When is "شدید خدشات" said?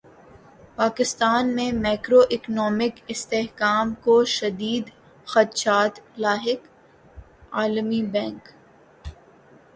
4.25-5.99